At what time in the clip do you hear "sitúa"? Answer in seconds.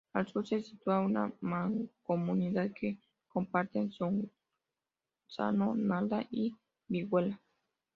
0.63-0.99